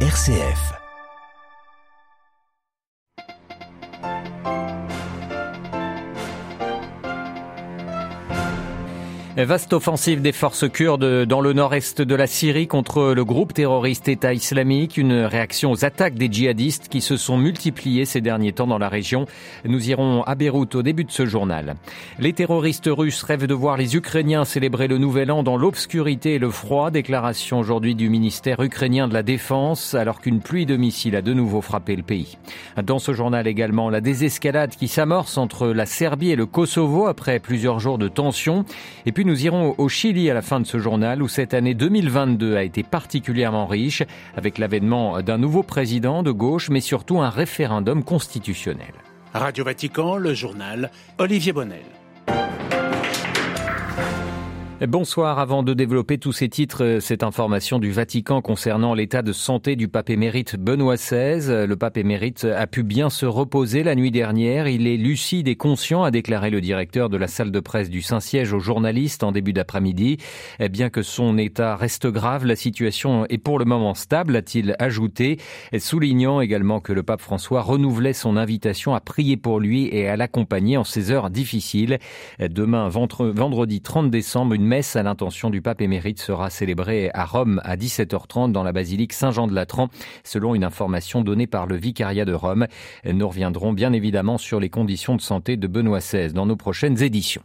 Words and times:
RCF. 0.00 0.85
Vaste 9.44 9.74
offensive 9.74 10.22
des 10.22 10.32
forces 10.32 10.66
kurdes 10.66 11.26
dans 11.26 11.42
le 11.42 11.52
nord-est 11.52 12.00
de 12.00 12.14
la 12.14 12.26
Syrie 12.26 12.66
contre 12.66 13.12
le 13.12 13.22
groupe 13.22 13.52
terroriste 13.52 14.08
État 14.08 14.32
islamique, 14.32 14.96
une 14.96 15.12
réaction 15.12 15.72
aux 15.72 15.84
attaques 15.84 16.14
des 16.14 16.32
djihadistes 16.32 16.88
qui 16.88 17.02
se 17.02 17.18
sont 17.18 17.36
multipliées 17.36 18.06
ces 18.06 18.22
derniers 18.22 18.54
temps 18.54 18.66
dans 18.66 18.78
la 18.78 18.88
région. 18.88 19.26
Nous 19.66 19.90
irons 19.90 20.22
à 20.22 20.36
Beyrouth 20.36 20.74
au 20.74 20.82
début 20.82 21.04
de 21.04 21.10
ce 21.10 21.26
journal. 21.26 21.76
Les 22.18 22.32
terroristes 22.32 22.88
russes 22.90 23.22
rêvent 23.22 23.46
de 23.46 23.52
voir 23.52 23.76
les 23.76 23.94
Ukrainiens 23.94 24.46
célébrer 24.46 24.88
le 24.88 24.96
nouvel 24.96 25.30
an 25.30 25.42
dans 25.42 25.58
l'obscurité 25.58 26.36
et 26.36 26.38
le 26.38 26.48
froid. 26.48 26.90
Déclaration 26.90 27.58
aujourd'hui 27.58 27.94
du 27.94 28.08
ministère 28.08 28.60
ukrainien 28.60 29.06
de 29.06 29.12
la 29.12 29.22
Défense 29.22 29.92
alors 29.92 30.22
qu'une 30.22 30.40
pluie 30.40 30.64
de 30.64 30.78
missiles 30.78 31.14
a 31.14 31.20
de 31.20 31.34
nouveau 31.34 31.60
frappé 31.60 31.94
le 31.94 32.02
pays. 32.02 32.38
Dans 32.82 32.98
ce 32.98 33.12
journal 33.12 33.46
également, 33.46 33.90
la 33.90 34.00
désescalade 34.00 34.70
qui 34.70 34.88
s'amorce 34.88 35.36
entre 35.36 35.66
la 35.66 35.84
Serbie 35.84 36.30
et 36.30 36.36
le 36.36 36.46
Kosovo 36.46 37.06
après 37.06 37.38
plusieurs 37.38 37.80
jours 37.80 37.98
de 37.98 38.08
tension. 38.08 38.64
Et 39.04 39.12
puis 39.12 39.25
nous 39.26 39.44
irons 39.44 39.74
au 39.76 39.88
Chili 39.88 40.30
à 40.30 40.34
la 40.34 40.40
fin 40.40 40.60
de 40.60 40.66
ce 40.66 40.78
journal 40.78 41.22
où 41.22 41.28
cette 41.28 41.52
année 41.52 41.74
2022 41.74 42.56
a 42.56 42.62
été 42.62 42.82
particulièrement 42.82 43.66
riche 43.66 44.02
avec 44.36 44.56
l'avènement 44.56 45.20
d'un 45.20 45.36
nouveau 45.36 45.62
président 45.62 46.22
de 46.22 46.30
gauche 46.30 46.70
mais 46.70 46.80
surtout 46.80 47.20
un 47.20 47.28
référendum 47.28 48.04
constitutionnel. 48.04 48.94
Radio 49.34 49.64
Vatican, 49.64 50.16
le 50.16 50.32
journal 50.32 50.90
Olivier 51.18 51.52
Bonnel. 51.52 51.84
Bonsoir. 54.82 55.38
Avant 55.38 55.62
de 55.62 55.72
développer 55.72 56.18
tous 56.18 56.32
ces 56.32 56.50
titres, 56.50 56.84
euh, 56.84 57.00
cette 57.00 57.22
information 57.22 57.78
du 57.78 57.92
Vatican 57.92 58.42
concernant 58.42 58.92
l'état 58.92 59.22
de 59.22 59.32
santé 59.32 59.74
du 59.74 59.88
pape 59.88 60.10
émérite 60.10 60.56
Benoît 60.56 60.96
XVI. 60.96 61.66
Le 61.66 61.74
pape 61.76 61.96
émérite 61.96 62.44
a 62.44 62.66
pu 62.66 62.82
bien 62.82 63.08
se 63.08 63.24
reposer 63.24 63.82
la 63.82 63.94
nuit 63.94 64.10
dernière. 64.10 64.68
Il 64.68 64.86
est 64.86 64.98
lucide 64.98 65.48
et 65.48 65.56
conscient, 65.56 66.02
a 66.02 66.10
déclaré 66.10 66.50
le 66.50 66.60
directeur 66.60 67.08
de 67.08 67.16
la 67.16 67.26
salle 67.26 67.52
de 67.52 67.60
presse 67.60 67.88
du 67.88 68.02
Saint-Siège 68.02 68.52
aux 68.52 68.58
journalistes 68.58 69.22
en 69.22 69.32
début 69.32 69.54
d'après-midi. 69.54 70.18
Eh 70.60 70.68
bien 70.68 70.90
que 70.90 71.00
son 71.00 71.38
état 71.38 71.74
reste 71.74 72.06
grave, 72.08 72.44
la 72.44 72.54
situation 72.54 73.24
est 73.30 73.38
pour 73.38 73.58
le 73.58 73.64
moment 73.64 73.94
stable, 73.94 74.36
a-t-il 74.36 74.76
ajouté, 74.78 75.38
soulignant 75.78 76.42
également 76.42 76.80
que 76.80 76.92
le 76.92 77.02
pape 77.02 77.22
François 77.22 77.62
renouvelait 77.62 78.12
son 78.12 78.36
invitation 78.36 78.94
à 78.94 79.00
prier 79.00 79.38
pour 79.38 79.58
lui 79.58 79.88
et 79.90 80.06
à 80.06 80.18
l'accompagner 80.18 80.76
en 80.76 80.84
ces 80.84 81.10
heures 81.10 81.30
difficiles. 81.30 81.98
Demain, 82.38 82.90
vendredi 82.90 83.80
30 83.80 84.10
décembre, 84.10 84.54
messe 84.66 84.96
à 84.96 85.02
l'intention 85.02 85.48
du 85.48 85.62
pape 85.62 85.80
émérite 85.80 86.20
sera 86.20 86.50
célébrée 86.50 87.10
à 87.14 87.24
Rome 87.24 87.60
à 87.64 87.76
17h30 87.76 88.52
dans 88.52 88.62
la 88.62 88.72
basilique 88.72 89.14
Saint-Jean 89.14 89.46
de 89.46 89.54
Latran, 89.54 89.88
selon 90.24 90.54
une 90.54 90.64
information 90.64 91.22
donnée 91.22 91.46
par 91.46 91.66
le 91.66 91.76
vicariat 91.76 92.26
de 92.26 92.34
Rome. 92.34 92.66
Nous 93.04 93.28
reviendrons 93.28 93.72
bien 93.72 93.92
évidemment 93.92 94.36
sur 94.36 94.60
les 94.60 94.68
conditions 94.68 95.16
de 95.16 95.22
santé 95.22 95.56
de 95.56 95.66
Benoît 95.66 96.00
XVI 96.00 96.32
dans 96.32 96.46
nos 96.46 96.56
prochaines 96.56 97.02
éditions. 97.02 97.42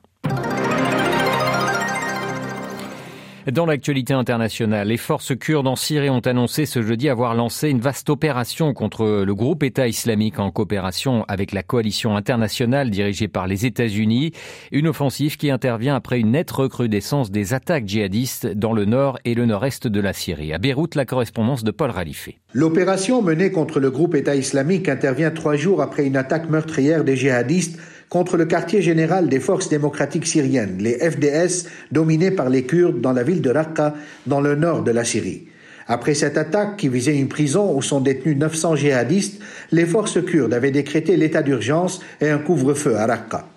Dans 3.52 3.66
l'actualité 3.66 4.14
internationale, 4.14 4.88
les 4.88 4.96
forces 4.96 5.36
kurdes 5.36 5.68
en 5.68 5.76
Syrie 5.76 6.10
ont 6.10 6.22
annoncé 6.22 6.66
ce 6.66 6.82
jeudi 6.82 7.10
avoir 7.10 7.36
lancé 7.36 7.68
une 7.68 7.82
vaste 7.82 8.10
opération 8.10 8.74
contre 8.74 9.26
le 9.26 9.36
groupe 9.36 9.64
État 9.64 9.90
islamique 9.90 10.40
en 10.40 10.52
coopération 10.52 11.26
avec 11.28 11.52
la 11.52 11.62
coalition 11.62 12.16
internationale 12.16 12.90
dirigée 12.90 13.28
par 13.28 13.48
les 13.48 13.66
États-Unis. 13.66 14.32
Une 14.72 14.88
offensive 14.88 15.36
qui 15.36 15.52
intervient 15.52 15.96
après 15.96 16.22
une 16.22 16.32
nette 16.32 16.50
recrudescence 16.50 17.30
des 17.30 17.54
attaques 17.54 17.90
djihadistes 17.90 18.48
dans 18.48 18.72
le 18.72 18.86
nord 18.86 19.20
et 19.26 19.36
le 19.36 19.46
nord-est 19.46 19.86
de 19.86 20.00
la 20.00 20.14
Syrie. 20.14 20.54
À 20.54 20.58
Beyrouth, 20.58 20.96
la 20.96 21.04
correspondance 21.04 21.66
de 21.66 21.72
Paul 21.72 21.92
Ralifé. 21.92 22.38
L'opération 22.54 23.22
menée 23.22 23.52
contre 23.52 23.82
le 23.82 23.92
groupe 23.92 24.16
État 24.16 24.38
islamique 24.38 24.88
intervient 24.88 25.32
trois 25.32 25.58
jours 25.58 25.82
après 25.82 26.06
une 26.06 26.16
attaque 26.16 26.50
meurtrière 26.50 27.04
des 27.04 27.18
djihadistes 27.18 27.78
contre 28.12 28.36
le 28.36 28.44
quartier 28.44 28.82
général 28.82 29.30
des 29.30 29.40
forces 29.40 29.70
démocratiques 29.70 30.28
syriennes, 30.28 30.76
les 30.80 30.96
FDS, 31.00 31.70
dominés 31.94 32.32
par 32.32 32.50
les 32.50 32.64
Kurdes 32.64 33.00
dans 33.00 33.14
la 33.14 33.24
ville 33.24 33.42
de 33.42 33.50
Raqqa, 33.50 33.96
dans 34.28 34.42
le 34.42 34.56
nord 34.56 34.84
de 34.84 34.92
la 34.92 35.06
Syrie. 35.06 35.48
Après 35.88 36.14
cette 36.14 36.38
attaque 36.38 36.76
qui 36.76 36.90
visait 36.90 37.16
une 37.16 37.30
prison 37.30 37.74
où 37.74 37.82
sont 37.82 38.02
détenus 38.02 38.36
900 38.38 38.76
djihadistes, 38.76 39.42
les 39.72 39.86
forces 39.86 40.22
kurdes 40.26 40.54
avaient 40.54 40.72
décrété 40.72 41.16
l'état 41.16 41.42
d'urgence 41.42 42.02
et 42.20 42.30
un 42.30 42.38
couvre-feu 42.38 42.98
à 42.98 43.06
Raqqa. 43.06 43.48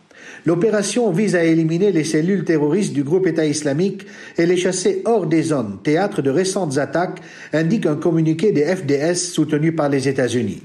L'opération 0.47 1.10
vise 1.10 1.34
à 1.34 1.43
éliminer 1.43 1.91
les 1.91 2.04
cellules 2.04 2.44
terroristes 2.44 2.93
du 2.93 3.03
groupe 3.03 3.26
État 3.26 3.47
islamique 3.47 4.06
et 4.38 4.47
les 4.47 4.56
chasser 4.56 5.03
hors 5.04 5.26
des 5.26 5.43
zones, 5.43 5.78
théâtre 5.82 6.22
de 6.22 6.31
récentes 6.31 6.78
attaques, 6.78 7.20
indique 7.53 7.87
un 7.87 7.97
communiqué 7.97 8.53
des 8.53 8.64
FDS 8.64 9.16
soutenu 9.16 9.72
par 9.72 9.88
les 9.88 10.06
États-Unis. 10.06 10.62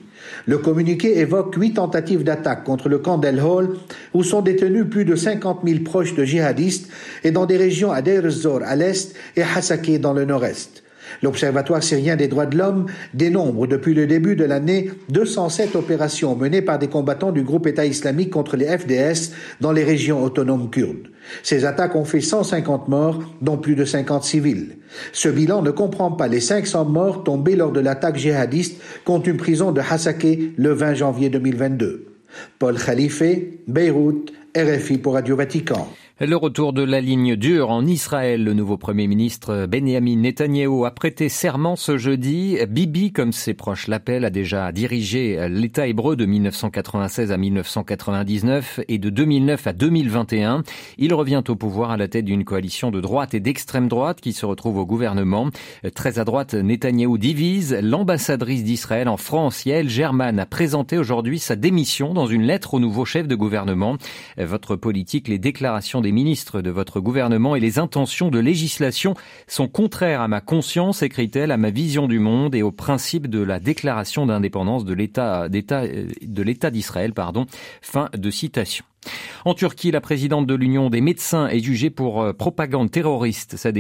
Le 0.50 0.58
communiqué 0.58 1.20
évoque 1.20 1.54
huit 1.58 1.76
tentatives 1.76 2.24
d'attaque 2.24 2.64
contre 2.64 2.90
le 2.90 2.98
camp 2.98 3.20
d'El 3.20 3.40
Hol, 3.40 3.78
où 4.16 4.24
sont 4.24 4.42
détenus 4.42 4.88
plus 4.90 5.06
de 5.06 5.16
50 5.16 5.60
000 5.64 5.82
proches 5.84 6.16
de 6.16 6.24
djihadistes, 6.26 6.90
et 7.24 7.30
dans 7.30 7.46
des 7.46 7.56
régions 7.56 7.92
à 7.92 8.02
Deir 8.02 8.24
à 8.66 8.76
l'est 8.76 9.16
et 9.36 9.44
Hasakeh 9.44 10.00
dans 10.00 10.14
le 10.14 10.26
nord-est. 10.26 10.82
L'Observatoire 11.22 11.84
syrien 11.84 12.16
des 12.16 12.28
droits 12.28 12.46
de 12.46 12.58
l'homme 12.58 12.86
dénombre 13.14 13.68
depuis 13.68 13.94
le 13.94 14.08
début 14.08 14.36
de 14.36 14.46
l'année 14.46 14.92
207 15.10 15.76
opérations 15.76 16.36
menées 16.36 16.62
par 16.62 16.80
des 16.80 16.88
combattants 16.88 17.32
du 17.32 17.44
groupe 17.44 17.68
État 17.68 17.86
islamique 17.86 18.30
contre 18.30 18.58
les 18.58 18.66
FDS 18.66 19.34
dans 19.62 19.72
les 19.72 19.84
régions 19.84 20.24
autonomes 20.24 20.70
kurdes. 20.70 21.10
Ces 21.44 21.66
attaques 21.66 21.96
ont 21.96 22.06
fait 22.06 22.22
150 22.22 22.88
morts, 22.88 23.24
dont 23.42 23.58
plus 23.58 23.76
de 23.76 23.86
50 23.86 24.24
civils. 24.24 24.78
Ce 25.12 25.30
bilan 25.30 25.62
ne 25.62 25.72
comprend 25.72 26.12
pas 26.12 26.28
les 26.28 26.40
500 26.40 26.86
morts 26.86 27.24
tombés 27.24 27.56
lors 27.56 27.72
de 27.72 27.80
l'attaque 27.80 28.18
djihadiste 28.18 28.82
contre 29.06 29.30
une 29.30 29.38
prison 29.38 29.72
de 29.72 29.82
Hasakeh 29.82 30.54
le 30.58 30.74
20 30.74 30.96
janvier 30.96 31.30
2022. 31.30 32.06
Paul 32.58 32.78
Khalife, 32.78 33.24
Beyrouth, 33.68 34.32
RFI 34.56 34.98
pour 34.98 35.14
Radio 35.14 35.36
Vatican. 35.36 35.88
Le 36.22 36.36
retour 36.36 36.74
de 36.74 36.84
la 36.84 37.00
ligne 37.00 37.38
dure 37.38 37.70
en 37.70 37.86
Israël. 37.86 38.44
Le 38.44 38.54
nouveau 38.54 38.76
Premier 38.76 39.08
ministre 39.08 39.68
Benjamin 39.68 40.18
Netanyahu 40.18 40.86
a 40.86 40.92
prêté 40.92 41.30
serment 41.30 41.78
ce 41.78 41.98
jeudi. 41.98 42.58
Bibi, 42.68 43.14
comme 43.14 43.32
ses 43.32 43.54
proches 43.54 43.88
l'appellent, 43.88 44.26
a 44.26 44.30
déjà 44.30 44.74
dirigé 44.74 45.48
l'État 45.48 45.88
hébreu 45.88 46.18
de 46.18 46.26
1996 46.26 47.32
à 47.32 47.38
1999 47.38 48.82
et 48.90 48.98
de 48.98 49.10
2009 49.10 49.68
à 49.68 49.72
2021. 49.72 50.64
Il 50.98 51.14
revient 51.14 51.42
au 51.48 51.56
pouvoir 51.56 51.92
à 51.92 51.96
la 51.96 52.10
tête 52.10 52.26
d'une 52.26 52.44
coalition 52.44 52.92
de 52.92 53.00
droite 53.00 53.34
et 53.34 53.40
d'extrême 53.40 53.88
droite 53.88 54.20
qui 54.20 54.34
se 54.34 54.46
retrouve 54.46 54.78
au 54.78 54.86
gouvernement. 54.86 55.48
Très 55.96 56.20
à 56.20 56.26
droite, 56.26 56.54
Netanyahu 56.54 57.18
divise. 57.18 57.80
L'ambassadrice 57.82 58.66
d'Israël 58.66 59.08
en 59.08 59.16
France, 59.16 59.66
Yael 59.66 59.88
German, 59.88 60.38
a 60.38 60.46
présenté 60.46 60.98
aujourd'hui 60.98 61.40
sa 61.40 61.56
démission 61.56 62.14
dans 62.14 62.28
une 62.28 62.44
lettre 62.44 62.74
au 62.74 62.82
nouveau 62.82 63.06
chef 63.06 63.26
de 63.26 63.36
gouvernement. 63.36 63.96
Votre 64.38 64.76
politique, 64.76 65.30
les 65.30 65.40
déclarations 65.40 66.02
des 66.02 66.09
les 66.10 66.14
ministres 66.14 66.64
de 66.64 66.72
votre 66.72 67.00
gouvernement 67.00 67.56
et 67.56 67.60
les 67.60 67.78
intentions 67.78 68.32
de 68.32 68.40
législation 68.40 69.14
sont 69.46 69.68
contraires 69.68 70.22
à 70.22 70.28
ma 70.28 70.42
conscience, 70.42 71.04
écrit-elle, 71.04 71.52
à 71.52 71.58
ma 71.58 71.70
vision 71.70 72.08
du 72.08 72.18
monde 72.18 72.56
et 72.56 72.64
au 72.64 72.72
principe 72.72 73.28
de 73.28 73.44
la 73.44 73.60
déclaration 73.60 74.26
d'indépendance 74.26 74.86
de 74.86 74.94
l'État 74.96 75.48
l'État 75.48 76.72
d'Israël. 76.72 77.14
Fin 77.84 78.10
de 78.18 78.32
citation. 78.32 78.89
En 79.46 79.54
Turquie, 79.54 79.92
la 79.92 80.02
présidente 80.02 80.48
de 80.48 80.54
l'Union 80.54 80.90
des 80.90 81.00
médecins 81.00 81.48
est 81.48 81.60
jugée 81.60 81.90
pour 81.90 82.22
euh, 82.22 82.34
propagande 82.34 82.92
terroriste. 82.92 83.56
Sa, 83.56 83.72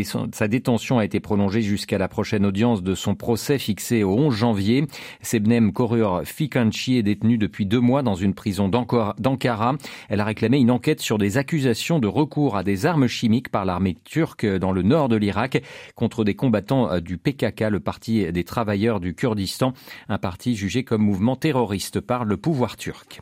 détention 0.47 0.99
a 0.99 1.05
été 1.05 1.19
prolongée 1.19 1.61
jusqu'à 1.61 1.97
la 1.97 2.07
prochaine 2.07 2.45
audience 2.45 2.81
de 2.81 2.95
son 2.95 3.15
procès 3.15 3.59
fixé 3.59 4.03
au 4.03 4.13
11 4.13 4.33
janvier. 4.33 4.85
Sebnem 5.21 5.73
Korur 5.73 6.21
Fikanchi 6.23 6.97
est 6.97 7.03
détenue 7.03 7.37
depuis 7.37 7.65
deux 7.65 7.81
mois 7.81 8.03
dans 8.03 8.15
une 8.15 8.33
prison 8.33 8.69
d'Ankara. 8.69 9.75
Elle 10.07 10.21
a 10.21 10.25
réclamé 10.25 10.59
une 10.59 10.71
enquête 10.71 11.01
sur 11.01 11.17
des 11.17 11.37
accusations 11.37 11.99
de 11.99 12.07
recours 12.07 12.55
à 12.55 12.63
des 12.63 12.85
armes 12.85 13.07
chimiques 13.07 13.49
par 13.49 13.65
l'armée 13.65 13.97
turque 14.05 14.45
dans 14.45 14.71
le 14.71 14.81
nord 14.81 15.09
de 15.09 15.17
l'Irak 15.17 15.61
contre 15.95 16.23
des 16.23 16.35
combattants 16.35 16.89
euh, 16.89 16.99
du 17.01 17.17
PKK, 17.17 17.65
le 17.69 17.79
Parti 17.81 18.31
des 18.31 18.43
travailleurs 18.45 19.01
du 19.01 19.13
Kurdistan, 19.13 19.73
un 20.07 20.17
parti 20.17 20.55
jugé 20.55 20.83
comme 20.83 21.01
mouvement 21.01 21.35
terroriste 21.35 21.99
par 21.99 22.23
le 22.23 22.37
pouvoir 22.37 22.77
turc. 22.77 23.21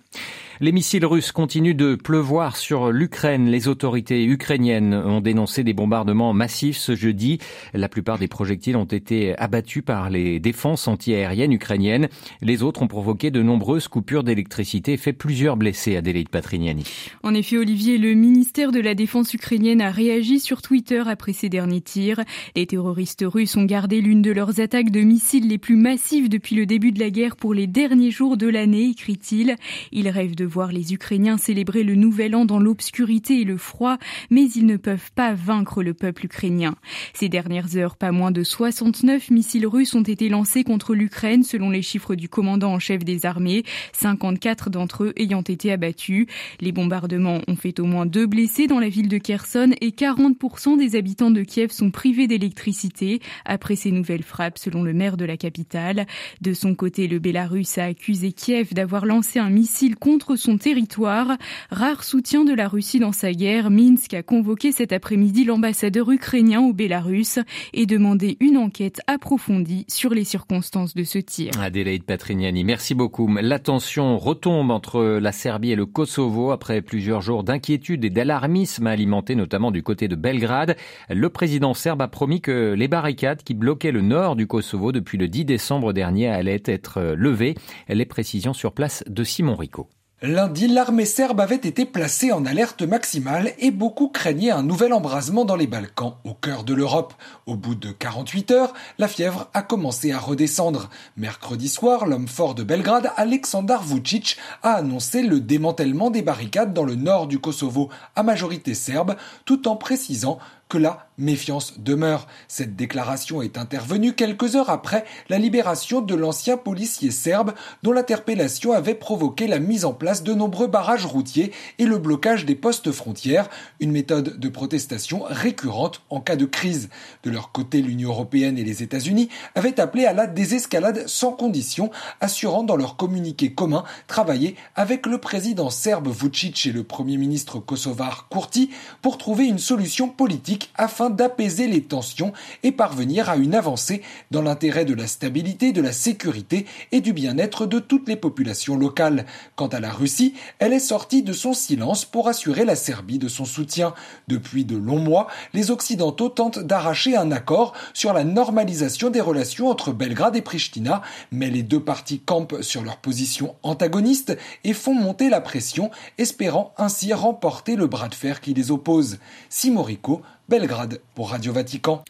Les 0.59 0.71
missiles 0.71 1.05
russes 1.05 1.31
continuent 1.31 1.75
de 1.75 1.86
pleuvoir 1.95 2.57
sur 2.57 2.91
l'Ukraine. 2.91 3.47
Les 3.47 3.67
autorités 3.67 4.25
ukrainiennes 4.25 4.93
ont 4.93 5.21
dénoncé 5.21 5.63
des 5.63 5.73
bombardements 5.73 6.33
massifs 6.33 6.77
ce 6.77 6.95
jeudi. 6.95 7.39
La 7.73 7.89
plupart 7.89 8.17
des 8.17 8.27
projectiles 8.27 8.75
ont 8.75 8.85
été 8.85 9.37
abattus 9.37 9.83
par 9.83 10.09
les 10.09 10.39
défenses 10.39 10.87
antiaériennes 10.87 11.53
ukrainiennes. 11.53 12.09
Les 12.41 12.63
autres 12.63 12.81
ont 12.81 12.87
provoqué 12.87 13.31
de 13.31 13.41
nombreuses 13.41 13.87
coupures 13.87 14.23
d'électricité 14.23 14.93
et 14.93 14.97
fait 14.97 15.13
plusieurs 15.13 15.57
blessés, 15.57 15.95
à 15.95 15.99
Adélaïde 15.99 16.29
Patrignani. 16.29 16.83
En 17.23 17.33
effet, 17.33 17.57
Olivier, 17.57 17.97
le 17.97 18.13
ministère 18.13 18.71
de 18.71 18.79
la 18.79 18.95
Défense 18.95 19.33
ukrainienne 19.33 19.81
a 19.81 19.91
réagi 19.91 20.39
sur 20.39 20.61
Twitter 20.61 21.03
après 21.05 21.33
ces 21.33 21.49
derniers 21.49 21.81
tirs. 21.81 22.21
Les 22.55 22.65
terroristes 22.65 23.25
russes 23.27 23.55
ont 23.55 23.65
gardé 23.65 24.01
l'une 24.01 24.21
de 24.21 24.31
leurs 24.31 24.59
attaques 24.59 24.91
de 24.91 25.01
missiles 25.01 25.47
les 25.47 25.57
plus 25.57 25.75
massives 25.75 26.29
depuis 26.29 26.55
le 26.55 26.65
début 26.65 26.91
de 26.91 26.99
la 26.99 27.09
guerre 27.09 27.35
pour 27.35 27.53
les 27.53 27.67
derniers 27.67 28.11
jours 28.11 28.37
de 28.37 28.47
l'année, 28.47 28.89
écrit-il. 28.89 29.55
Ils 29.91 30.09
rêvent 30.09 30.35
de 30.35 30.45
voir 30.45 30.71
les 30.71 30.93
Ukrainiens 30.93 31.37
célébrer 31.37 31.76
le 31.83 31.95
nouvel 31.95 32.35
an 32.35 32.45
dans 32.45 32.59
l'obscurité 32.59 33.41
et 33.41 33.45
le 33.45 33.57
froid, 33.57 33.97
mais 34.29 34.45
ils 34.49 34.65
ne 34.65 34.77
peuvent 34.77 35.11
pas 35.15 35.33
vaincre 35.33 35.83
le 35.83 35.93
peuple 35.93 36.25
ukrainien. 36.25 36.75
Ces 37.13 37.29
dernières 37.29 37.77
heures, 37.77 37.95
pas 37.95 38.11
moins 38.11 38.31
de 38.31 38.43
69 38.43 39.31
missiles 39.31 39.67
russes 39.67 39.95
ont 39.95 40.01
été 40.01 40.29
lancés 40.29 40.63
contre 40.63 40.95
l'Ukraine 40.95 41.43
selon 41.43 41.69
les 41.69 41.81
chiffres 41.81 42.15
du 42.15 42.29
commandant 42.29 42.73
en 42.73 42.79
chef 42.79 43.03
des 43.03 43.25
armées, 43.25 43.63
54 43.93 44.69
d'entre 44.69 45.05
eux 45.05 45.13
ayant 45.17 45.41
été 45.41 45.71
abattus. 45.71 46.27
Les 46.59 46.71
bombardements 46.71 47.41
ont 47.47 47.55
fait 47.55 47.79
au 47.79 47.85
moins 47.85 48.05
deux 48.05 48.25
blessés 48.25 48.67
dans 48.67 48.79
la 48.79 48.89
ville 48.89 49.07
de 49.07 49.17
Kherson 49.17 49.71
et 49.81 49.91
40% 49.91 50.77
des 50.77 50.95
habitants 50.95 51.31
de 51.31 51.43
Kiev 51.43 51.71
sont 51.71 51.91
privés 51.91 52.27
d'électricité 52.27 53.19
après 53.45 53.75
ces 53.75 53.91
nouvelles 53.91 54.23
frappes 54.23 54.57
selon 54.57 54.83
le 54.83 54.93
maire 54.93 55.17
de 55.17 55.25
la 55.25 55.37
capitale. 55.37 56.05
De 56.41 56.53
son 56.53 56.75
côté, 56.75 57.07
le 57.07 57.19
Bélarus 57.19 57.77
a 57.77 57.85
accusé 57.85 58.31
Kiev 58.31 58.73
d'avoir 58.73 59.05
lancé 59.05 59.39
un 59.39 59.49
missile 59.49 59.95
contre 59.95 60.35
son 60.35 60.57
territoire. 60.57 61.37
Rare 61.69 62.05
soutien 62.05 62.45
de 62.45 62.53
la 62.53 62.69
Russie 62.69 62.99
dans 62.99 63.11
sa 63.11 63.33
guerre, 63.33 63.69
Minsk 63.69 64.13
a 64.13 64.23
convoqué 64.23 64.71
cet 64.71 64.93
après-midi 64.93 65.43
l'ambassadeur 65.43 66.09
ukrainien 66.09 66.61
au 66.61 66.71
Bélarus 66.71 67.39
et 67.73 67.85
demandé 67.85 68.37
une 68.39 68.55
enquête 68.55 69.01
approfondie 69.05 69.85
sur 69.89 70.13
les 70.13 70.23
circonstances 70.23 70.95
de 70.95 71.03
ce 71.03 71.17
tir. 71.17 71.51
Adélaïde 71.59 72.05
Patrignani, 72.05 72.63
merci 72.63 72.95
beaucoup. 72.95 73.27
L'attention 73.41 74.17
retombe 74.17 74.71
entre 74.71 75.19
la 75.19 75.33
Serbie 75.33 75.71
et 75.71 75.75
le 75.75 75.85
Kosovo 75.85 76.51
après 76.51 76.81
plusieurs 76.81 77.21
jours 77.21 77.43
d'inquiétude 77.43 78.05
et 78.05 78.09
d'alarmisme 78.09 78.87
alimenté 78.87 79.35
notamment 79.35 79.71
du 79.71 79.83
côté 79.83 80.07
de 80.07 80.15
Belgrade. 80.15 80.77
Le 81.09 81.29
président 81.29 81.73
serbe 81.73 82.01
a 82.01 82.07
promis 82.07 82.39
que 82.39 82.75
les 82.77 82.87
barricades 82.87 83.43
qui 83.43 83.53
bloquaient 83.53 83.91
le 83.91 84.01
nord 84.01 84.37
du 84.37 84.47
Kosovo 84.47 84.93
depuis 84.93 85.17
le 85.17 85.27
10 85.27 85.43
décembre 85.43 85.91
dernier 85.91 86.29
allaient 86.29 86.63
être 86.63 87.13
levées. 87.17 87.55
Les 87.89 88.05
précisions 88.05 88.53
sur 88.53 88.71
place 88.71 89.03
de 89.09 89.25
Simon 89.25 89.55
Rico. 89.55 89.89
Lundi, 90.23 90.67
l'armée 90.67 91.05
serbe 91.05 91.39
avait 91.41 91.53
été 91.53 91.85
placée 91.85 92.31
en 92.31 92.43
alerte 92.43 92.81
maximale 92.81 93.53
et 93.59 93.69
beaucoup 93.69 94.07
craignaient 94.07 94.49
un 94.49 94.63
nouvel 94.63 94.91
embrasement 94.91 95.45
dans 95.45 95.55
les 95.55 95.67
Balkans, 95.67 96.15
au 96.23 96.33
cœur 96.33 96.63
de 96.63 96.73
l'Europe. 96.73 97.13
Au 97.45 97.55
bout 97.55 97.75
de 97.75 97.91
48 97.91 98.49
heures, 98.49 98.73
la 98.97 99.07
fièvre 99.07 99.47
a 99.53 99.61
commencé 99.61 100.11
à 100.11 100.17
redescendre. 100.17 100.89
Mercredi 101.17 101.69
soir, 101.69 102.07
l'homme 102.07 102.27
fort 102.27 102.55
de 102.55 102.63
Belgrade, 102.63 103.11
Aleksandar 103.15 103.83
Vucic, 103.83 104.37
a 104.63 104.71
annoncé 104.71 105.21
le 105.21 105.39
démantèlement 105.39 106.09
des 106.09 106.23
barricades 106.23 106.73
dans 106.73 106.83
le 106.83 106.95
nord 106.95 107.27
du 107.27 107.37
Kosovo 107.37 107.89
à 108.15 108.23
majorité 108.23 108.73
serbe, 108.73 109.17
tout 109.45 109.67
en 109.67 109.75
précisant 109.75 110.39
que 110.69 110.77
la 110.77 111.07
méfiance 111.17 111.79
demeure. 111.79 112.27
Cette 112.47 112.75
déclaration 112.75 113.41
est 113.41 113.57
intervenue 113.57 114.13
quelques 114.13 114.55
heures 114.55 114.69
après 114.69 115.05
la 115.29 115.39
libération 115.39 116.01
de 116.01 116.13
l'ancien 116.13 116.57
policier 116.57 117.11
serbe 117.11 117.53
dont 117.83 117.91
l'interpellation 117.91 118.73
avait 118.73 118.93
provoqué 118.93 119.47
la 119.47 119.59
mise 119.59 119.85
en 119.85 119.93
place 119.93 120.23
de 120.23 120.33
nombreux 120.33 120.67
barrages 120.67 121.05
routiers 121.05 121.51
et 121.79 121.85
le 121.85 121.97
blocage 121.97 122.45
des 122.45 122.55
postes 122.55 122.91
frontières, 122.91 123.49
une 123.79 123.91
méthode 123.91 124.39
de 124.39 124.49
protestation 124.49 125.23
récurrente 125.27 126.01
en 126.09 126.21
cas 126.21 126.35
de 126.35 126.45
crise. 126.45 126.89
De 127.23 127.31
leur 127.31 127.51
côté, 127.51 127.81
l'Union 127.81 128.09
européenne 128.09 128.57
et 128.57 128.63
les 128.63 128.83
États-Unis 128.83 129.29
avaient 129.55 129.79
appelé 129.79 130.05
à 130.05 130.13
la 130.13 130.27
désescalade 130.27 131.07
sans 131.07 131.31
condition, 131.31 131.89
assurant 132.21 132.63
dans 132.63 132.75
leur 132.75 132.95
communiqué 132.95 133.53
commun 133.53 133.83
travailler 134.07 134.55
avec 134.75 135.05
le 135.05 135.17
président 135.17 135.69
serbe 135.69 136.09
Vucic 136.09 136.67
et 136.67 136.71
le 136.71 136.83
premier 136.83 137.17
ministre 137.17 137.59
kosovar 137.59 138.27
Kurti 138.29 138.69
pour 139.01 139.17
trouver 139.17 139.45
une 139.45 139.59
solution 139.59 140.09
politique 140.09 140.56
afin 140.75 141.09
d'apaiser 141.09 141.67
les 141.67 141.83
tensions 141.83 142.33
et 142.63 142.71
parvenir 142.71 143.29
à 143.29 143.37
une 143.37 143.55
avancée 143.55 144.01
dans 144.31 144.41
l'intérêt 144.41 144.85
de 144.85 144.93
la 144.93 145.07
stabilité, 145.07 145.71
de 145.71 145.81
la 145.81 145.91
sécurité 145.91 146.65
et 146.91 147.01
du 147.01 147.13
bien-être 147.13 147.65
de 147.65 147.79
toutes 147.79 148.07
les 148.07 148.15
populations 148.15 148.77
locales. 148.77 149.25
Quant 149.55 149.67
à 149.67 149.79
la 149.79 149.91
Russie, 149.91 150.33
elle 150.59 150.73
est 150.73 150.79
sortie 150.79 151.23
de 151.23 151.33
son 151.33 151.53
silence 151.53 152.05
pour 152.05 152.27
assurer 152.27 152.65
la 152.65 152.75
Serbie 152.75 153.19
de 153.19 153.27
son 153.27 153.45
soutien. 153.45 153.93
Depuis 154.27 154.65
de 154.65 154.77
longs 154.77 154.99
mois, 154.99 155.27
les 155.53 155.71
Occidentaux 155.71 156.29
tentent 156.29 156.59
d'arracher 156.59 157.15
un 157.15 157.31
accord 157.31 157.73
sur 157.93 158.13
la 158.13 158.23
normalisation 158.23 159.09
des 159.09 159.21
relations 159.21 159.69
entre 159.69 159.91
Belgrade 159.91 160.35
et 160.35 160.41
Pristina, 160.41 161.01
mais 161.31 161.49
les 161.49 161.63
deux 161.63 161.79
parties 161.79 162.19
campent 162.19 162.61
sur 162.61 162.83
leur 162.83 162.97
position 162.97 163.55
antagoniste 163.63 164.37
et 164.63 164.73
font 164.73 164.93
monter 164.93 165.29
la 165.29 165.41
pression, 165.41 165.91
espérant 166.17 166.73
ainsi 166.77 167.13
remporter 167.13 167.75
le 167.75 167.87
bras 167.87 168.09
de 168.09 168.15
fer 168.15 168.41
qui 168.41 168.53
les 168.53 168.71
oppose. 168.71 169.17
Simorico 169.49 170.21
Belgrade 170.49 171.01
pour 171.13 171.31
Radio 171.31 171.51
Vatican. 171.51 172.05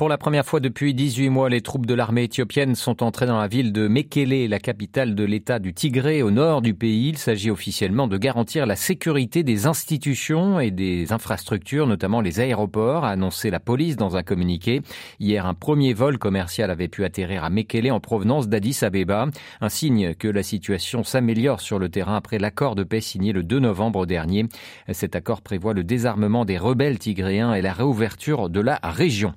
Pour 0.00 0.08
la 0.08 0.16
première 0.16 0.46
fois 0.46 0.60
depuis 0.60 0.94
18 0.94 1.28
mois, 1.28 1.50
les 1.50 1.60
troupes 1.60 1.84
de 1.84 1.92
l'armée 1.92 2.22
éthiopienne 2.22 2.74
sont 2.74 3.02
entrées 3.02 3.26
dans 3.26 3.38
la 3.38 3.48
ville 3.48 3.70
de 3.70 3.86
Mekele, 3.86 4.48
la 4.48 4.58
capitale 4.58 5.14
de 5.14 5.24
l'État 5.24 5.58
du 5.58 5.74
Tigré, 5.74 6.22
au 6.22 6.30
nord 6.30 6.62
du 6.62 6.72
pays. 6.72 7.10
Il 7.10 7.18
s'agit 7.18 7.50
officiellement 7.50 8.08
de 8.08 8.16
garantir 8.16 8.64
la 8.64 8.76
sécurité 8.76 9.42
des 9.42 9.66
institutions 9.66 10.58
et 10.58 10.70
des 10.70 11.12
infrastructures, 11.12 11.86
notamment 11.86 12.22
les 12.22 12.40
aéroports, 12.40 13.04
a 13.04 13.10
annoncé 13.10 13.50
la 13.50 13.60
police 13.60 13.96
dans 13.96 14.16
un 14.16 14.22
communiqué. 14.22 14.80
Hier, 15.18 15.44
un 15.44 15.52
premier 15.52 15.92
vol 15.92 16.16
commercial 16.16 16.70
avait 16.70 16.88
pu 16.88 17.04
atterrir 17.04 17.44
à 17.44 17.50
Mekele 17.50 17.92
en 17.92 18.00
provenance 18.00 18.48
d'Addis 18.48 18.78
Abeba, 18.80 19.26
un 19.60 19.68
signe 19.68 20.14
que 20.14 20.28
la 20.28 20.42
situation 20.42 21.04
s'améliore 21.04 21.60
sur 21.60 21.78
le 21.78 21.90
terrain 21.90 22.16
après 22.16 22.38
l'accord 22.38 22.74
de 22.74 22.84
paix 22.84 23.02
signé 23.02 23.34
le 23.34 23.42
2 23.42 23.58
novembre 23.58 24.06
dernier. 24.06 24.46
Cet 24.90 25.14
accord 25.14 25.42
prévoit 25.42 25.74
le 25.74 25.84
désarmement 25.84 26.46
des 26.46 26.56
rebelles 26.56 26.98
tigréens 26.98 27.52
et 27.52 27.60
la 27.60 27.74
réouverture 27.74 28.48
de 28.48 28.60
la 28.60 28.80
région. 28.82 29.34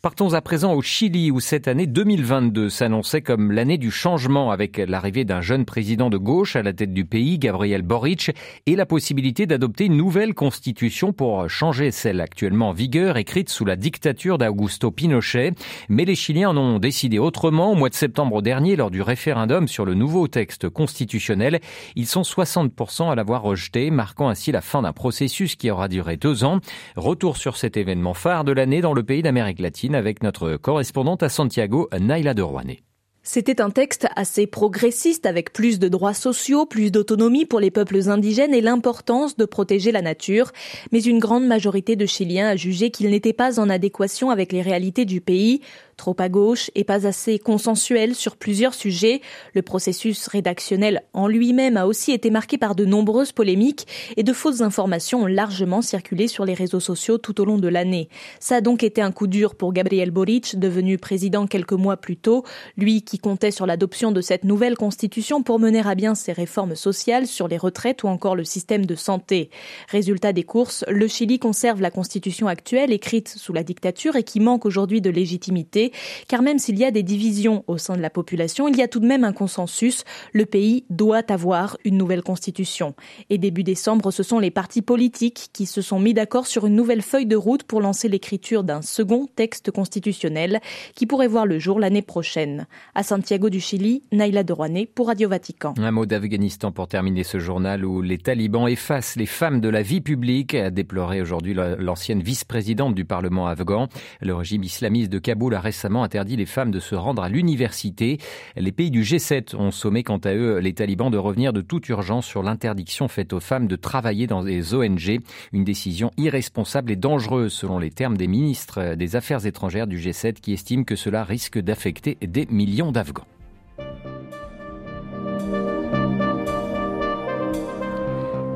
Partons 0.00 0.34
à 0.34 0.40
présent 0.40 0.74
au 0.74 0.80
Chili 0.80 1.32
où 1.32 1.40
cette 1.40 1.66
année 1.66 1.88
2022 1.88 2.68
s'annonçait 2.68 3.20
comme 3.20 3.50
l'année 3.50 3.78
du 3.78 3.90
changement 3.90 4.52
avec 4.52 4.76
l'arrivée 4.76 5.24
d'un 5.24 5.40
jeune 5.40 5.64
président 5.64 6.08
de 6.08 6.16
gauche 6.16 6.54
à 6.54 6.62
la 6.62 6.72
tête 6.72 6.94
du 6.94 7.04
pays, 7.04 7.36
Gabriel 7.36 7.82
Boric, 7.82 8.30
et 8.66 8.76
la 8.76 8.86
possibilité 8.86 9.46
d'adopter 9.46 9.86
une 9.86 9.96
nouvelle 9.96 10.34
constitution 10.34 11.12
pour 11.12 11.50
changer 11.50 11.90
celle 11.90 12.20
actuellement 12.20 12.68
en 12.68 12.72
vigueur 12.72 13.16
écrite 13.16 13.48
sous 13.48 13.64
la 13.64 13.74
dictature 13.74 14.38
d'Augusto 14.38 14.92
Pinochet. 14.92 15.54
Mais 15.88 16.04
les 16.04 16.14
Chiliens 16.14 16.50
en 16.50 16.56
ont 16.56 16.78
décidé 16.78 17.18
autrement 17.18 17.72
au 17.72 17.74
mois 17.74 17.88
de 17.88 17.94
septembre 17.94 18.40
dernier 18.40 18.76
lors 18.76 18.92
du 18.92 19.02
référendum 19.02 19.66
sur 19.66 19.84
le 19.84 19.94
nouveau 19.94 20.28
texte 20.28 20.68
constitutionnel. 20.68 21.58
Ils 21.96 22.06
sont 22.06 22.22
60% 22.22 23.10
à 23.10 23.16
l'avoir 23.16 23.42
rejeté, 23.42 23.90
marquant 23.90 24.28
ainsi 24.28 24.52
la 24.52 24.60
fin 24.60 24.82
d'un 24.82 24.92
processus 24.92 25.56
qui 25.56 25.72
aura 25.72 25.88
duré 25.88 26.16
deux 26.16 26.44
ans. 26.44 26.60
Retour 26.94 27.36
sur 27.36 27.56
cet 27.56 27.76
événement 27.76 28.14
phare 28.14 28.44
de 28.44 28.52
l'année 28.52 28.80
dans 28.80 28.94
le 28.94 29.02
pays 29.02 29.22
d'Amérique 29.22 29.58
latine 29.58 29.87
avec 29.94 30.22
notre 30.22 30.56
correspondante 30.56 31.22
à 31.22 31.28
Santiago, 31.28 31.88
Naila 31.98 32.34
de 32.34 32.42
Rouanet. 32.42 32.82
C'était 33.30 33.60
un 33.60 33.68
texte 33.68 34.06
assez 34.16 34.46
progressiste 34.46 35.26
avec 35.26 35.52
plus 35.52 35.78
de 35.78 35.88
droits 35.88 36.14
sociaux, 36.14 36.64
plus 36.64 36.90
d'autonomie 36.90 37.44
pour 37.44 37.60
les 37.60 37.70
peuples 37.70 38.08
indigènes 38.08 38.54
et 38.54 38.62
l'importance 38.62 39.36
de 39.36 39.44
protéger 39.44 39.92
la 39.92 40.00
nature. 40.00 40.50
Mais 40.92 41.02
une 41.02 41.18
grande 41.18 41.46
majorité 41.46 41.94
de 41.94 42.06
Chiliens 42.06 42.48
a 42.48 42.56
jugé 42.56 42.90
qu'il 42.90 43.10
n'était 43.10 43.34
pas 43.34 43.60
en 43.60 43.68
adéquation 43.68 44.30
avec 44.30 44.50
les 44.50 44.62
réalités 44.62 45.04
du 45.04 45.20
pays 45.20 45.60
trop 45.98 46.16
à 46.18 46.30
gauche 46.30 46.70
et 46.74 46.84
pas 46.84 47.06
assez 47.06 47.38
consensuel 47.38 48.14
sur 48.14 48.36
plusieurs 48.36 48.72
sujets. 48.72 49.20
Le 49.52 49.60
processus 49.60 50.26
rédactionnel 50.28 51.02
en 51.12 51.28
lui-même 51.28 51.76
a 51.76 51.86
aussi 51.86 52.12
été 52.12 52.30
marqué 52.30 52.56
par 52.56 52.74
de 52.74 52.86
nombreuses 52.86 53.32
polémiques 53.32 53.86
et 54.16 54.22
de 54.22 54.32
fausses 54.32 54.62
informations 54.62 55.24
ont 55.24 55.26
largement 55.26 55.82
circulé 55.82 56.28
sur 56.28 56.46
les 56.46 56.54
réseaux 56.54 56.80
sociaux 56.80 57.18
tout 57.18 57.40
au 57.40 57.44
long 57.44 57.58
de 57.58 57.68
l'année. 57.68 58.08
Ça 58.40 58.56
a 58.56 58.60
donc 58.62 58.82
été 58.82 59.02
un 59.02 59.12
coup 59.12 59.26
dur 59.26 59.54
pour 59.54 59.74
Gabriel 59.74 60.10
Boric, 60.10 60.58
devenu 60.58 60.96
président 60.96 61.46
quelques 61.46 61.72
mois 61.72 61.96
plus 61.96 62.16
tôt, 62.16 62.44
lui 62.76 63.02
qui 63.02 63.18
comptait 63.18 63.50
sur 63.50 63.66
l'adoption 63.66 64.12
de 64.12 64.20
cette 64.20 64.44
nouvelle 64.44 64.76
constitution 64.76 65.42
pour 65.42 65.58
mener 65.58 65.82
à 65.84 65.94
bien 65.94 66.14
ses 66.14 66.32
réformes 66.32 66.76
sociales 66.76 67.26
sur 67.26 67.48
les 67.48 67.58
retraites 67.58 68.04
ou 68.04 68.08
encore 68.08 68.36
le 68.36 68.44
système 68.44 68.86
de 68.86 68.94
santé. 68.94 69.50
Résultat 69.88 70.32
des 70.32 70.44
courses, 70.44 70.84
le 70.88 71.08
Chili 71.08 71.38
conserve 71.38 71.82
la 71.82 71.90
constitution 71.90 72.46
actuelle 72.46 72.92
écrite 72.92 73.28
sous 73.28 73.52
la 73.52 73.64
dictature 73.64 74.16
et 74.16 74.22
qui 74.22 74.38
manque 74.38 74.64
aujourd'hui 74.64 75.00
de 75.00 75.10
légitimité 75.10 75.87
car 76.28 76.42
même 76.42 76.58
s'il 76.58 76.78
y 76.78 76.84
a 76.84 76.90
des 76.90 77.02
divisions 77.02 77.64
au 77.66 77.78
sein 77.78 77.96
de 77.96 78.02
la 78.02 78.10
population, 78.10 78.68
il 78.68 78.76
y 78.76 78.82
a 78.82 78.88
tout 78.88 79.00
de 79.00 79.06
même 79.06 79.24
un 79.24 79.32
consensus. 79.32 80.04
Le 80.32 80.46
pays 80.46 80.84
doit 80.90 81.22
avoir 81.30 81.76
une 81.84 81.96
nouvelle 81.96 82.22
constitution. 82.22 82.94
Et 83.30 83.38
début 83.38 83.64
décembre, 83.64 84.10
ce 84.10 84.22
sont 84.22 84.38
les 84.38 84.50
partis 84.50 84.82
politiques 84.82 85.50
qui 85.52 85.66
se 85.66 85.80
sont 85.82 85.98
mis 85.98 86.14
d'accord 86.14 86.46
sur 86.46 86.66
une 86.66 86.74
nouvelle 86.74 87.02
feuille 87.02 87.26
de 87.26 87.36
route 87.36 87.62
pour 87.62 87.80
lancer 87.80 88.08
l'écriture 88.08 88.64
d'un 88.64 88.82
second 88.82 89.26
texte 89.34 89.70
constitutionnel 89.70 90.60
qui 90.94 91.06
pourrait 91.06 91.28
voir 91.28 91.46
le 91.46 91.58
jour 91.58 91.80
l'année 91.80 92.02
prochaine. 92.02 92.66
À 92.94 93.02
Santiago 93.02 93.50
du 93.50 93.60
Chili, 93.60 94.02
Naila 94.12 94.42
de 94.42 94.54
pour 94.94 95.06
Radio 95.06 95.28
Vatican. 95.28 95.74
Un 95.78 95.90
mot 95.92 96.04
d'Afghanistan 96.04 96.72
pour 96.72 96.88
terminer 96.88 97.22
ce 97.22 97.38
journal 97.38 97.84
où 97.84 98.02
les 98.02 98.18
talibans 98.18 98.68
effacent 98.68 99.16
les 99.16 99.26
femmes 99.26 99.60
de 99.60 99.68
la 99.68 99.82
vie 99.82 100.00
publique, 100.00 100.54
a 100.54 100.70
déploré 100.70 101.20
aujourd'hui 101.20 101.54
l'ancienne 101.54 102.22
vice-présidente 102.22 102.94
du 102.94 103.04
Parlement 103.04 103.46
afghan. 103.46 103.88
Le 104.20 104.34
régime 104.34 104.64
islamiste 104.64 105.10
de 105.10 105.18
Kaboul 105.18 105.54
a 105.54 105.60
récemment 105.78 106.02
interdit 106.02 106.34
les 106.34 106.44
femmes 106.44 106.72
de 106.72 106.80
se 106.80 106.96
rendre 106.96 107.22
à 107.22 107.28
l'université. 107.28 108.18
Les 108.56 108.72
pays 108.72 108.90
du 108.90 109.02
G7 109.02 109.54
ont 109.54 109.70
sommé 109.70 110.02
quant 110.02 110.18
à 110.18 110.34
eux 110.34 110.58
les 110.58 110.72
talibans 110.72 111.08
de 111.08 111.18
revenir 111.18 111.52
de 111.52 111.60
toute 111.60 111.88
urgence 111.88 112.26
sur 112.26 112.42
l'interdiction 112.42 113.06
faite 113.06 113.32
aux 113.32 113.38
femmes 113.38 113.68
de 113.68 113.76
travailler 113.76 114.26
dans 114.26 114.42
des 114.42 114.74
ONG, 114.74 115.20
une 115.52 115.62
décision 115.62 116.10
irresponsable 116.16 116.90
et 116.90 116.96
dangereuse 116.96 117.52
selon 117.52 117.78
les 117.78 117.90
termes 117.90 118.16
des 118.16 118.26
ministres 118.26 118.96
des 118.96 119.14
Affaires 119.14 119.46
étrangères 119.46 119.86
du 119.86 120.00
G7 120.00 120.40
qui 120.40 120.52
estiment 120.52 120.82
que 120.82 120.96
cela 120.96 121.22
risque 121.22 121.60
d'affecter 121.60 122.18
des 122.22 122.46
millions 122.50 122.90
d'Afghans. 122.90 123.37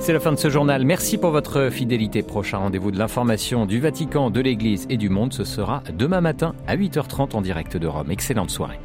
C'est 0.02 0.12
la 0.12 0.18
fin 0.18 0.32
de 0.32 0.36
ce 0.36 0.50
journal. 0.50 0.84
Merci 0.84 1.16
pour 1.16 1.30
votre 1.30 1.70
fidélité. 1.70 2.24
Prochain 2.24 2.58
rendez-vous 2.58 2.90
de 2.90 2.98
l'information 2.98 3.66
du 3.66 3.78
Vatican, 3.78 4.30
de 4.30 4.40
l'Église 4.40 4.84
et 4.90 4.96
du 4.96 5.08
monde, 5.08 5.32
ce 5.32 5.44
sera 5.44 5.80
demain 5.96 6.20
matin 6.20 6.56
à 6.66 6.76
8h30 6.76 7.36
en 7.36 7.40
direct 7.40 7.76
de 7.76 7.86
Rome. 7.86 8.10
Excellente 8.10 8.50
soirée. 8.50 8.80